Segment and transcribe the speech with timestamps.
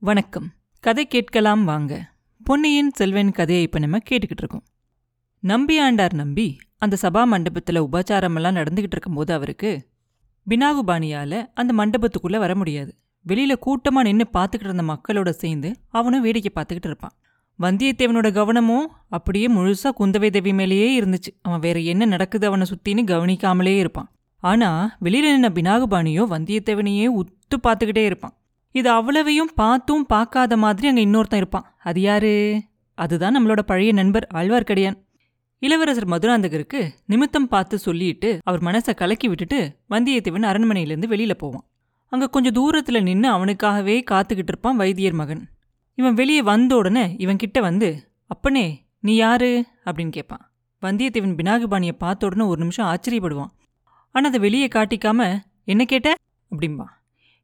[0.00, 0.52] வணக்கம்.
[0.80, 2.12] கதை கேட்கலாம் வாங்க.
[2.44, 4.62] பொன்னியின் செல்வன் கதையை இப்போ நம்ம கேட்டுக்கிட்டு இருக்கோம்.
[5.40, 9.88] நம்பி ஆண்டார் நம்பி அந்த சபா மண்டபத்தில் உபச்சாரமெல்லாம் நடந்துகிட்டு இருக்கும்போது அவருக்கு
[10.48, 12.94] பினாகுபாணியால் அந்த மண்டபத்துக்குள்ளே வர முடியாது.
[13.22, 17.16] வெளியில் கூட்டமாக நின்று பார்த்துக்கிட்டு இருந்த மக்களோட சேர்ந்து அவனும் வேடிக்கை பார்த்துக்கிட்டு இருப்பான்.
[17.60, 21.38] வந்தியத்தேவனோட கவனமும் அப்படியே முழுசா குந்தவை தேவி மேலேயே இருந்துச்சு.
[21.42, 24.12] அவன் வேற என்ன நடக்குது அவனை சுத்தின்னு கவனிக்காமலே இருப்பான்.
[24.36, 28.36] ஆனா வெளியில நின்ன பினாகுபாணியோ வந்தியத்தேவனையே உத்து பார்த்துக்கிட்டே இருப்பான்.
[28.78, 31.66] இது அவ்வளவையும் பார்த்தும் பார்க்காத மாதிரி அங்க இன்னொருத்தன் இருப்பான்.
[31.82, 32.32] அது யாரு?
[32.98, 34.98] அதுதான் நம்மளோட பழைய நண்பர் ஆழ்வார்க்கடியான்.
[35.62, 39.58] இளவரசர் மதுராந்தகருக்கு நிமித்தம் பார்த்து சொல்லிட்டு அவர் மனசை கலக்கி விட்டுட்டு
[39.90, 41.64] வந்தியத்தேவன் அரண்மனையிலேருந்து வெளியில போவான்.
[42.12, 45.42] அங்க கொஞ்சம் தூரத்துல நின்று அவனுக்காகவே காத்துக்கிட்டு இருப்பான் வைத்தியர் மகன்.
[45.98, 47.88] இவன் வெளியே வந்த உடனே இவன் கிட்ட வந்து
[48.26, 48.66] அப்பனே
[49.00, 49.50] நீ யாரு?
[49.84, 50.44] அப்படின்னு கேட்பான்
[50.82, 53.52] வந்தியத்தேவன் பினாகுபாணியை பார்த்த உடனே ஒரு நிமிஷம் ஆச்சரியப்படுவான்.
[54.14, 56.14] ஆனால் அதை வெளியே காட்டிக்காம என்ன கேட்ட?
[56.50, 56.86] அப்படிம்பா.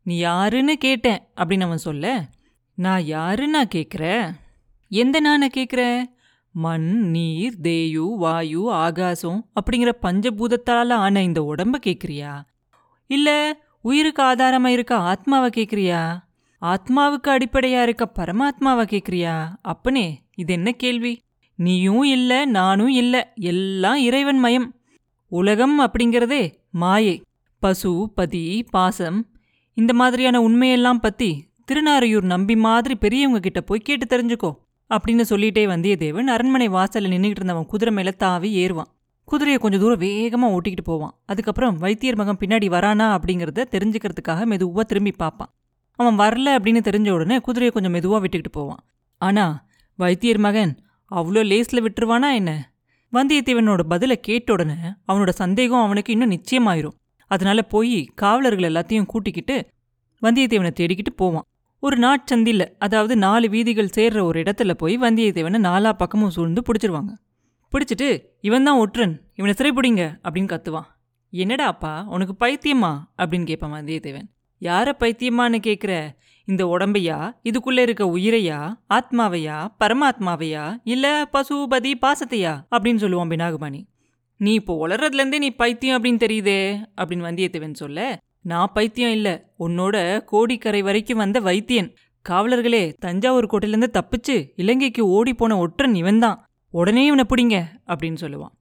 [0.02, 2.28] நீ யாருன்னு கேட்டேன் அப்படின்னு அவன் சொல்ல
[2.74, 4.34] நான் யாருன்னா நான் கேட்குற
[4.88, 6.02] எந்த நானை கேட்குற
[6.50, 12.44] மண் நீர் தேயு வாயு ஆகாசம் அப்படிங்கிற பஞ்சபூதத்தால் ஆன இந்த உடம்ப கேட்குறியா
[13.06, 16.18] இல்லை உயிருக்கு ஆதாரமாக இருக்க ஆத்மாவை கேட்குறியா
[16.60, 21.22] ஆத்மாவுக்கு அடிப்படையா இருக்க பரமாத்மாவை கேட்குறியா அப்பனே இது என்ன கேள்வி?
[21.54, 24.74] நீயும் இல்லை நானும் இல்லை எல்லாம் இறைவன் மயம்.
[25.28, 27.22] உலகம் அப்படிங்கிறதே மாயை.
[27.58, 29.31] பசு பதி பாசம்
[29.74, 34.50] இந்த மாதிரியான உண்மையெல்லாம் பத்தி திருநாரையூர் நம்பி மாதிரி பெரியவங்க கிட்ட போய் கேட்டு தெரிஞ்சுக்கோ
[34.90, 38.90] அப்படின்னு சொல்லிட்டே வந்தியத்தேவன் அரண்மனை வாசல்ல நின்றுகிட்டு இருந்தவன் குதிரை மேல தாவி ஏறுவான்.
[39.24, 41.14] குதிரையை கொஞ்சம் தூரம் வேகமா ஓட்டிக்கிட்டு போவான்.
[41.26, 45.50] அதுக்கப்புறம் வைத்தியர் மகன் பின்னாடி வரானா அப்படிங்கறத தெரிஞ்சுக்கிறதுக்காக மெதுவா திரும்பி பார்ப்பான்.
[45.98, 48.82] அவன் வரல அப்படின்னு தெரிஞ்ச உடனே குதிரையை கொஞ்சம் மெதுவா விட்டுக்கிட்டு போவான்.
[49.20, 49.66] ஆனா
[49.98, 50.78] வைத்தியர் மகன்
[51.10, 52.72] அவ்வளோ லேஸ்ல விட்டுருவானா என்ன?
[53.12, 54.74] வந்தியத்தேவனோட பதிலை கேட்ட உடனே
[55.08, 56.96] அவனோட சந்தேகம் அவனுக்கு இன்னும் நிச்சயமாயிரும்.
[57.34, 59.56] அதனால போய் காவலர்கள் எல்லாத்தையும் கூட்டிக்கிட்டு
[60.22, 61.46] வந்தியத்தேவனை தேடிக்கிட்டு போவான்.
[61.80, 67.12] ஒரு நாட்சந்தில அதாவது நாலு வீதிகள் சேர்ற ஒரு இடத்துல போய் வந்தியத்தேவனை நாலா பக்கமும் சூழ்ந்து பிடிச்சிருவாங்க.
[67.72, 68.08] பிடிச்சிட்டு
[68.40, 70.88] இவன் தான் ஒற்றன் இவனை சிறைப்பிடிங்க அப்படின்னு கத்துவான்.
[71.30, 72.92] என்னடா அப்பா உனக்கு பைத்தியமா?
[73.18, 74.28] அப்படின்னு கேட்பான் வந்தியத்தேவன்.
[74.58, 75.92] யாரை பைத்தியமான்னு கேட்குற
[76.44, 77.18] இந்த உடம்பையா?
[77.44, 78.58] இதுக்குள்ளே இருக்க உயிரையா?
[78.94, 79.56] ஆத்மாவையா?
[79.84, 80.64] பரமாத்மாவையா?
[80.84, 82.54] இல்லை பசுபதி பாசத்தையா?
[82.70, 83.80] அப்படின்னு சொல்லுவான் பினாகுபாணி
[84.42, 88.22] நீ இப்போ உளறதுலேருந்தே நீ பைத்தியம் அப்படின்னு தெரியுதே அப்படின்னு வந்தியத்தேவன் சொல்ல.
[88.42, 91.94] நான் பைத்தியம் இல்லை உன்னோட கோடிக்கரை வரைக்கும் வந்த வைத்தியன்.
[92.28, 96.46] காவலர்களே தஞ்சாவூர் கோட்டையிலேருந்து தப்பிச்சு இலங்கைக்கு ஓடி போன ஒற்றன் இவன்தான்.
[96.70, 98.52] உடனே இவனை பிடிங்க அப்படின்னு சொல்லுவான்.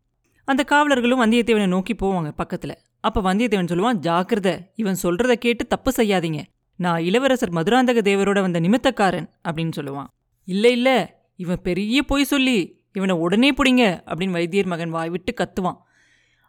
[0.46, 2.76] அந்த காவலர்களும் வந்தியத்தேவனை நோக்கி போவாங்க பக்கத்துல.
[3.00, 6.42] அப்போ வந்தியத்தேவன் சொல்லுவான் ஜாக்கிரத இவன் சொல்கிறத கேட்டு தப்பு செய்யாதீங்க.
[6.76, 10.08] நான் இளவரசர் மதுராந்தக தேவரோட வந்த நிமித்தக்காரன் அப்படின்னு சொல்லுவான்.
[10.44, 15.78] இல்லை இல்ல இவன் பெரிய பொய் சொல்லி இவனை உடனே பிடிங்க அப்படின்னு வைத்தியர் மகன் வாய் விட்டு கத்துவான்.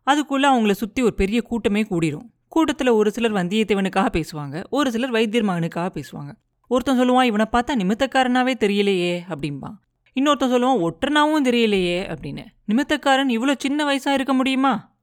[0.03, 2.28] அதுக்குள்ளே அவங்கள சுற்றி ஒரு பெரிய கூட்டமே கூடிரும்.
[2.48, 6.32] கூட்டத்தில் ஒரு சிலர் வந்தியத்தேவனுக்காக பேசுவாங்க ஒரு சிலர் வைத்தியர் மகனுக்காக பேசுவாங்க.
[6.66, 9.76] ஒருத்தன் சொல்லுவான் இவனை பார்த்தா நிமித்தக்காரனாவே தெரியலையே அப்படிம்பான்.
[10.20, 12.44] இன்னொருத்தன் சொல்லுவான் ஒற்றனாவும் தெரியலையே அப்படின்னு.
[12.69, 14.94] நிமித்தக்காரன் இவ்வளோ சின்ன வயசாக இருக்க முடியுமா?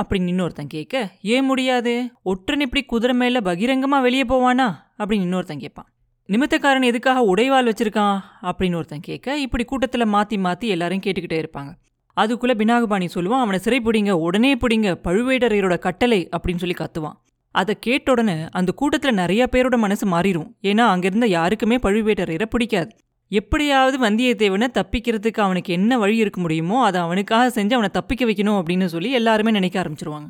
[0.00, 2.10] அப்படின்னு இன்னொருத்தன் கேட்க ஏன் முடியாது?
[2.22, 4.74] ஒற்றன் இப்படி குதிரை மேல பகிரங்கமாக வெளியே போவானா?
[4.98, 5.92] அப்படின்னு இன்னொருத்தன் கேட்பான்.
[6.28, 8.18] நிமித்தக்காரன் எதுக்காக உடைவாள் வச்சிருக்கான்?
[8.42, 11.72] அப்படின்னு ஒருத்தன் கேட்க இப்படி கூட்டத்தில் மாற்றி மாற்றி எல்லாரும் கேட்டுக்கிட்டே இருப்பாங்க.
[12.12, 17.16] அதுக்குள்ளே பினாகபாணி சொல்லுவான் அவனை சிறை பிடிங்க உடனே பிடிங்க பழுவேட்டரையரோட கட்டளை அப்படின்னு சொல்லி கத்துவான்.
[17.50, 22.90] அதை கேட்ட உடனே அந்த கூட்டத்தில் நிறைய பேரோட மனசு மாறிடும் ஏன்னா அங்கிருந்த யாருக்குமே பழுவேட்டரையரை பிடிக்காது.
[23.28, 28.84] எப்படியாவது வந்தியத்தேவனை தப்பிக்கிறதுக்கு அவனுக்கு என்ன வழி இருக்க முடியுமோ அதை அவனுக்காக செஞ்சு அவனை தப்பிக்க வைக்கணும் அப்படின்னு
[28.84, 30.28] சொல்லி எல்லாருமே நினைக்க ஆரம்பிச்சிருவாங்க.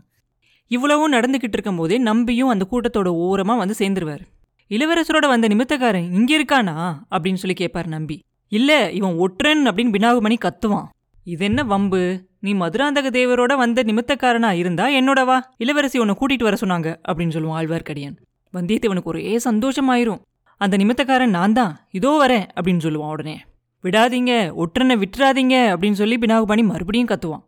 [0.70, 4.24] இவ்வளவும் நடந்துக்கிட்டு இருக்கும் போதே நம்பியும் அந்த கூட்டத்தோட ஓரமாக வந்து சேர்ந்துருவார்.
[4.74, 6.74] இளவரசரோட வந்த நிமித்தக்காரன் இங்க இருக்கானா?
[7.10, 8.16] அப்படின்னு சொல்லி கேட்பார் நம்பி.
[8.48, 10.88] இல்ல இவன் ஒற்றன் அப்படின்னு பினாகுமணி கத்துவான்.
[11.24, 12.02] இது என்ன வம்பு?
[12.40, 17.58] நீ மதுராந்தக தேவரோட வந்த நிமித்தக்காரனா இருந்தா என்னோட வா இளவரசி உன்னை கூட்டிட்டு வர சொன்னாங்க அப்படின்னு சொல்லுவான்
[17.60, 18.16] ஆழ்வார்க்கடியான்.
[18.54, 20.20] வந்தியத்தேவனுக்கு ஒரே சந்தோஷமாயிரும்.
[20.56, 23.36] அந்த நிமித்தக்காரன் நான் தான் இதோ வரேன் அப்படின்னு சொல்லுவான் உடனே.
[23.84, 27.44] விடாதீங்க ஒற்றனை விட்டுறாதீங்க அப்படின்னு சொல்லி பினாகுபாணி மறுபடியும் கத்துவான்.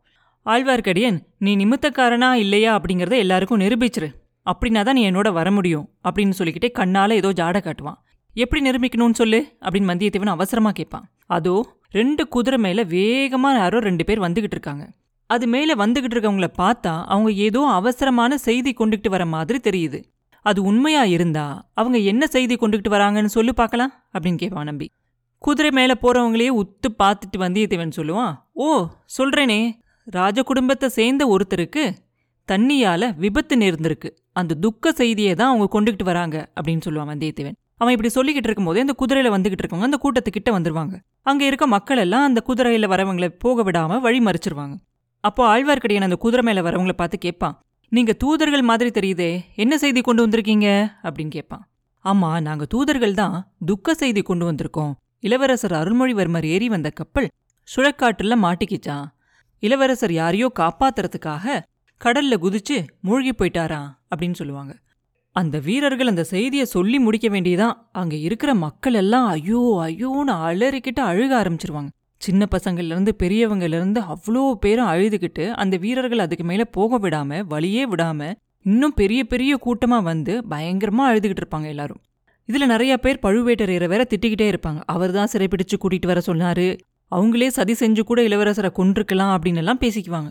[0.47, 4.11] ஆழ்வார்க்கடியன் நீ நிமித்தக்காரனா இல்லையா அப்படிங்கிறத எல்லாருக்கும் நிரூபிச்சிரு.
[4.51, 7.99] அப்படின்னா தான் நீ என்னோட வர முடியும் அப்படின்னு சொல்லிக்கிட்டே கண்ணால் ஏதோ ஜாட காட்டுவான்.
[8.37, 11.07] எப்படி நிரூபிக்கணும்னு சொல்லு அப்படின்னு வந்தியத்தேவன் அவசரமாக கேட்பான்.
[11.37, 11.55] அதோ
[11.99, 14.85] ரெண்டு குதிரை மேலே வேகமாக யாரோ ரெண்டு பேர் வந்துக்கிட்டு இருக்காங்க.
[15.31, 19.99] அது மேலே வந்துக்கிட்டு இருக்கவங்கள பார்த்தா அவங்க ஏதோ அவசரமான செய்தி கொண்டுகிட்டு வர மாதிரி தெரியுது.
[20.45, 21.47] அது உண்மையா இருந்தா
[21.81, 24.87] அவங்க என்ன செய்தி கொண்டுகிட்டு வராங்கன்னு சொல்லு பார்க்கலாம் அப்படின்னு கேட்பான் நம்பி.
[25.45, 28.35] குதிரை மேலே போகிறவங்களையே உத்து பார்த்துட்டு வந்தியத்தேவன் சொல்லுவான்
[28.65, 28.69] ஓ
[29.17, 29.61] சொல்கிறேனே
[30.17, 31.85] ராஜ குடும்பத்தை சேர்ந்த ஒருத்தருக்கு
[32.49, 34.11] தண்ணியால விபத்து நேர்ந்திருக்கு.
[34.33, 37.57] அந்த துக்க செய்தியை தான் அவங்க கொண்டுகிட்டு வராங்க அப்படின்னு சொல்லுவான் வந்தியத்தேவன்.
[37.75, 40.95] அவன் இப்படி சொல்லிக்கிட்டு இருக்கும்போதே அந்த குதிரையில வந்துகிட்டு இருக்கவங்க அந்த கூட்டத்துக்கிட்ட வந்துருவாங்க.
[41.23, 44.75] அங்க இருக்க மக்கள் எல்லாம் அந்த குதிரையில வரவங்களை போக விடாம வழி மறிச்சிருவாங்க.
[45.21, 47.57] அப்போ ஆழ்வார்க்கடியான் அந்த குதிரை மேல வரவங்களை பார்த்து கேட்பான்
[47.89, 50.69] நீங்க தூதர்கள் மாதிரி தெரியுதே என்ன செய்தி கொண்டு வந்திருக்கீங்க?
[51.03, 51.69] அப்படின்னு கேட்பான்.
[52.05, 54.93] ஆமா நாங்க தூதர்கள் தான் துக்க செய்தி கொண்டு வந்திருக்கோம்.
[55.21, 57.29] இளவரசர் அருள்மொழிவர்மர் ஏறி வந்த கப்பல்
[57.69, 59.07] சுழக்காட்டுல மாட்டிக்கிச்சான்
[59.59, 61.61] இளவரசர் யாரையோ காப்பாத்துறதுக்காக
[62.05, 64.73] கடல்ல குதிச்சு மூழ்கி போயிட்டாராம் அப்படின்னு சொல்லுவாங்க.
[65.33, 71.33] அந்த வீரர்கள் அந்த செய்தியை சொல்லி முடிக்க வேண்டியதான் அங்க இருக்கிற மக்கள் எல்லாம் ஐயோ ஐயோன்னு அலறிக்கிட்டு அழுக
[71.43, 71.89] ஆரம்பிச்சிருவாங்க.
[72.17, 77.87] சின்ன பசங்கள்ல இருந்து பெரியவங்கல இருந்து அவ்வளோ பேரும் அழுதுகிட்டு அந்த வீரர்கள் அதுக்கு மேல போக விடாம வழியே
[77.87, 78.33] விடாம
[78.63, 82.01] இன்னும் பெரிய பெரிய கூட்டமா வந்து பயங்கரமா அழுதுகிட்டு இருப்பாங்க எல்லாரும்.
[82.49, 84.81] இதுல நிறைய பேர் பழுவேட்டரையரை வேற திட்டிக்கிட்டே இருப்பாங்க.
[84.87, 86.79] அவர் தான் சிறைப்பிடிச்சு கூட்டிட்டு வர சொன்னாரு.
[87.11, 90.31] அவங்களே சதி செஞ்சு கூட இளவரசரை கொன்றுக்கலாம் அப்படின்னு எல்லாம் பேசிக்குவாங்க.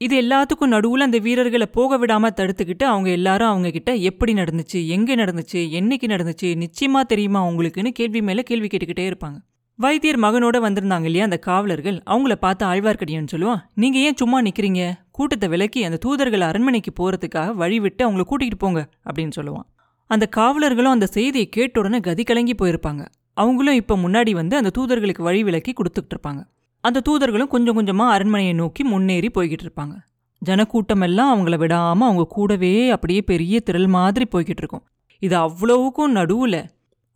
[0.00, 5.14] இது எல்லாத்துக்கும் நடுவுல அந்த வீரர்களை போக விடாம தடுத்துக்கிட்டு அவங்க எல்லாரும் அவங்க கிட்ட எப்படி நடந்துச்சு எங்க
[5.14, 9.36] நடந்துச்சு என்னைக்கு நடந்துச்சு நிச்சயமா தெரியுமா உங்களுக்குன்னு கேள்வி மேல கேள்வி கேட்டுக்கிட்டே இருப்பாங்க.
[9.74, 12.02] வைத்தியர் மகனோட வந்திருந்தாங்க இல்லையா அந்த காவலர்கள்?
[12.06, 17.80] அவங்கள பார்த்து ஆழ்வார்க்கடியான்னு சொல்லுவான் நீங்க ஏன் சும்மா நிற்கிறீங்க கூட்டத்தை விலக்கி அந்த தூதர்கள் அரண்மனைக்கு போறதுக்காக வழி
[17.80, 19.68] விட்டு அவங்கள கூட்டிகிட்டு போங்க அப்படின்னு சொல்லுவான்.
[20.10, 23.06] அந்த காவலர்களும் அந்த செய்தியை கேட்ட உடனே கதி கலங்கி போயிருப்பாங்க.
[23.34, 26.40] அவங்களும் இப்ப முன்னாடி வந்து அந்த தூதர்களுக்கு வழி விலக்கி கொடுத்துட்டு இருப்பாங்க.
[26.88, 29.94] அந்த தூதர்களும் கொஞ்சம் கொஞ்சமா அரண்மனையை நோக்கி முன்னேறி போய்கிட்டு இருப்பாங்க.
[30.42, 34.84] ஜனக்கூட்டம் எல்லாம் அவங்கள விடாம அவங்க கூடவே அப்படியே பெரிய திரள் மாதிரி போய்கிட்டு இருக்கும்.
[35.22, 36.56] இது அவ்வளவுக்கும் நடுவுல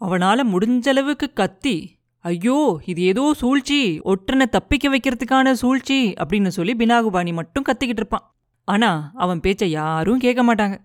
[0.00, 1.76] அவனால முடிஞ்சளவுக்கு கத்தி
[2.24, 2.56] ஐயோ
[2.90, 3.78] இது ஏதோ சூழ்ச்சி
[4.10, 8.24] ஒற்றனை தப்பிக்க வைக்கிறதுக்கான சூழ்ச்சி அப்படின்னு சொல்லி பினாகுபாணி மட்டும் கத்திக்கிட்டு இருப்பான்.
[8.68, 8.90] ஆனா
[9.24, 10.76] அவன் பேச்ச யாரும் கேட்க மாட்டாங்க.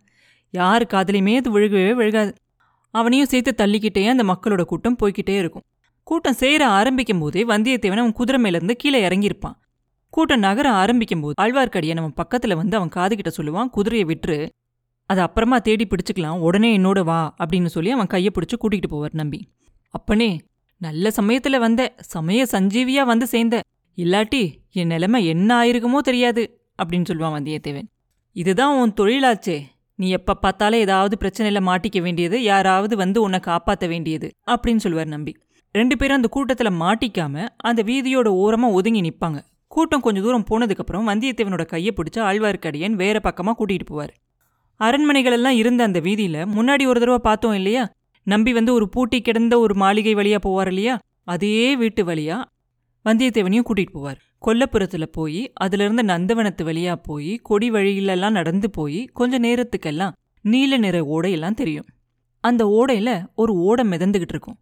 [0.54, 2.31] யார் காதலையுமே அது விழுகவே விழுகாது.
[2.94, 5.66] அவனையும் சேர்த்து தள்ளிக்கிட்டே அந்த மக்களோட கூட்டம் போய்கிட்டே இருக்கும்.
[6.07, 9.56] கூட்டம் சேர ஆரம்பிக்கும் போதே வந்தியத்தேவன் அவன் குதிரை மேலேருந்து கீழே இறங்கியிருப்பான்.
[10.13, 14.38] கூட்டம் நகர ஆரம்பிக்கும் போது ஆழ்வார்க்கடியான் அவன் பக்கத்துல வந்து அவன் காதுகிட்ட சொல்லுவான் குதிரையை விட்டுரு
[15.09, 19.39] அதை அப்புறமா தேடி பிடிச்சிக்கலாம் உடனே என்னோட வா அப்படின்னு சொல்லி அவன் கையை பிடிச்சி கூட்டிகிட்டு போவார் நம்பி.
[19.94, 20.30] அப்பனே
[20.81, 21.81] நல்ல சமயத்துல வந்த
[22.13, 23.57] சமய சஞ்சீவியா வந்து சேர்ந்த
[23.98, 26.44] இல்லாட்டி என் நிலைமை என்ன ஆயிருக்குமோ தெரியாது
[26.83, 27.88] அப்படின்னு சொல்லுவான் வந்தியத்தேவன்.
[28.36, 29.57] இதுதான் உன் தொழிலாச்சே
[29.95, 35.33] நீ எப்ப பார்த்தாலே ஏதாவது பிரச்சனையில மாட்டிக்க வேண்டியது யாராவது வந்து உன்னை காப்பாற்ற வேண்டியது அப்படின்னு சொல்லுவார் நம்பி.
[35.77, 39.39] ரெண்டு பேரும் அந்த கூட்டத்துல மாட்டிக்காம அந்த வீதியோட ஓரமா ஒதுங்கி நிப்பாங்க.
[39.68, 44.13] கூட்டம் கொஞ்சம் தூரம் போனதுக்கப்புறம் வந்தியத்தேவனோட கையை பிடிச்சி ஆழ்வார்க்கடியன் வேற பக்கமா கூட்டிட்டு போவார்.
[44.79, 47.83] அரண்மனைகள் எல்லாம் இருந்த அந்த வீதியில முன்னாடி ஒரு தடவை பார்த்தோம் இல்லையா?
[48.27, 50.95] நம்பி வந்து ஒரு பூட்டி கிடந்த ஒரு மாளிகை வழியா போவார் இல்லையா?
[51.24, 52.38] அதே வீட்டு வழியா
[53.06, 54.19] வந்தியத்தேவனையும் கூட்டிட்டு போவார்.
[54.45, 60.15] கொல்லப்புறத்தில் போய் அதுல இருந்து நந்தவனத்து வழியா போய் கொடி வழியிலெல்லாம் நடந்து போய் கொஞ்ச நேரத்துக்கெல்லாம்
[60.45, 61.88] நீல நிற ஓடையெல்லாம் தெரியும்.
[62.44, 64.57] அந்த ஓடையில ஒரு ஓடை மிதந்துக்கிட்டு இருக்கும்.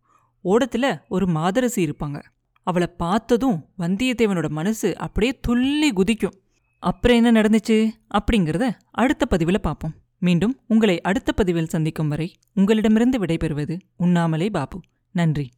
[0.45, 2.23] ஓடத்துல ஒரு மாதரசி இருப்பாங்க.
[2.63, 6.39] அவளை பார்த்ததும் வந்தியத்தேவனோட மனசு அப்படியே துள்ளி குதிக்கும்.
[6.79, 7.89] அப்புறம் என்ன நடந்துச்சு?
[8.09, 9.93] அப்படிங்கிறத அடுத்த பதிவில் பார்ப்போம்.
[10.19, 14.79] மீண்டும் உங்களை அடுத்த பதிவில் சந்திக்கும் வரை உங்களிடமிருந்து விடைபெறுவது உண்ணாமலே பாபு.
[15.11, 15.49] நன்றி.